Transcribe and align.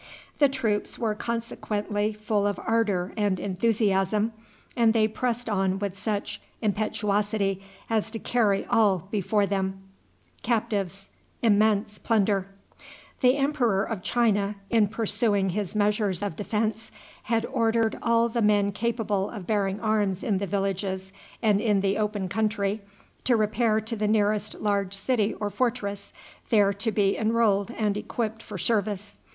The 0.39 0.49
troops 0.49 0.97
were 0.97 1.13
consequently 1.13 2.11
full 2.11 2.47
of 2.47 2.59
ardor 2.65 3.13
and 3.15 3.39
enthusiasm, 3.39 4.33
and 4.75 4.93
they 4.93 5.07
pressed 5.07 5.47
on 5.47 5.77
with 5.77 5.95
such 5.95 6.41
impetuosity 6.59 7.61
as 7.87 8.09
to 8.09 8.17
carry 8.17 8.65
all 8.65 9.07
before 9.11 9.45
them. 9.45 9.83
The 10.43 10.97
Emperor 13.21 13.83
of 13.83 14.01
China, 14.01 14.55
in 14.71 14.87
pursuing 14.87 15.51
his 15.51 15.75
measures 15.75 16.23
of 16.23 16.35
defense, 16.35 16.91
had 17.25 17.45
ordered 17.45 17.99
all 18.01 18.27
the 18.27 18.41
men 18.41 18.71
capable 18.71 19.29
of 19.29 19.45
bearing 19.45 19.79
arms 19.81 20.23
in 20.23 20.39
the 20.39 20.47
villages 20.47 21.13
and 21.43 21.61
in 21.61 21.81
the 21.81 21.99
open 21.99 22.27
country 22.27 22.81
to 23.25 23.35
repair 23.35 23.79
to 23.81 23.95
the 23.95 24.07
nearest 24.07 24.55
large 24.55 24.95
city 24.95 25.35
or 25.35 25.51
fortress, 25.51 26.11
there 26.49 26.73
to 26.73 26.91
be 26.91 27.15
enrolled 27.15 27.69
and 27.77 27.95
equipped 27.95 28.41
for 28.41 28.57
service. 28.57 29.19